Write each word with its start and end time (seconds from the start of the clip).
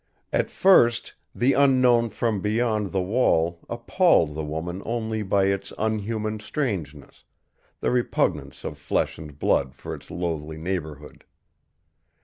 At 0.33 0.49
first, 0.49 1.13
the 1.35 1.53
unknown 1.53 2.09
from 2.09 2.41
beyond 2.41 2.91
the 2.91 3.03
wall 3.03 3.59
appalled 3.69 4.33
the 4.33 4.43
woman 4.43 4.81
only 4.83 5.21
by 5.21 5.45
its 5.45 5.71
unhuman 5.77 6.39
strangeness, 6.39 7.23
the 7.81 7.91
repugnance 7.91 8.63
of 8.63 8.79
flesh 8.79 9.19
and 9.19 9.37
blood 9.37 9.75
for 9.75 9.93
its 9.93 10.09
loathly 10.09 10.57
neighborhood. 10.57 11.23